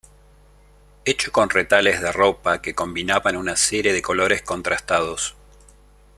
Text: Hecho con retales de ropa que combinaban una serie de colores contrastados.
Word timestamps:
Hecho 1.05 1.31
con 1.31 1.51
retales 1.51 2.01
de 2.01 2.11
ropa 2.11 2.59
que 2.59 2.73
combinaban 2.73 3.35
una 3.37 3.55
serie 3.55 3.93
de 3.93 4.01
colores 4.01 4.41
contrastados. 4.41 5.35